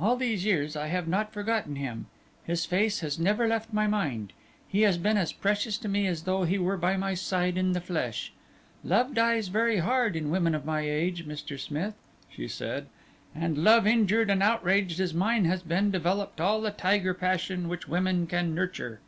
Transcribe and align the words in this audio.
"All 0.00 0.16
these 0.16 0.44
years 0.44 0.74
I 0.74 0.88
have 0.88 1.06
not 1.06 1.32
forgotten 1.32 1.76
him, 1.76 2.06
his 2.44 2.66
face 2.66 2.98
has 3.02 3.20
never 3.20 3.46
left 3.46 3.72
my 3.72 3.86
mind, 3.86 4.32
he 4.66 4.80
has 4.82 4.98
been 4.98 5.16
as 5.16 5.32
precious 5.32 5.78
to 5.78 5.88
me 5.88 6.08
as 6.08 6.24
though 6.24 6.42
he 6.42 6.58
were 6.58 6.76
by 6.76 6.96
my 6.96 7.14
side 7.14 7.56
in 7.56 7.70
the 7.72 7.80
flesh. 7.80 8.32
Love 8.82 9.14
dies 9.14 9.46
very 9.46 9.76
hard 9.78 10.16
in 10.16 10.28
women 10.32 10.56
of 10.56 10.64
my 10.64 10.80
age, 10.80 11.24
Mr. 11.24 11.56
Smith," 11.56 11.94
she 12.28 12.48
said, 12.48 12.88
"and 13.32 13.58
love 13.58 13.86
injured 13.86 14.28
and 14.28 14.42
outraged 14.42 14.98
as 14.98 15.14
mine 15.14 15.44
has 15.44 15.62
been 15.62 15.92
developed 15.92 16.40
all 16.40 16.60
the 16.60 16.72
tiger 16.72 17.14
passion 17.14 17.68
which 17.68 17.86
women 17.86 18.26
can 18.26 18.56
nurture. 18.56 18.98